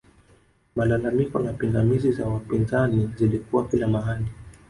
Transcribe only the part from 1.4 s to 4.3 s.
pingamizi za wapinzani zilikuwa kila mahali